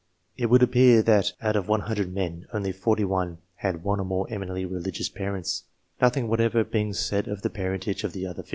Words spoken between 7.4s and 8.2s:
the parentage of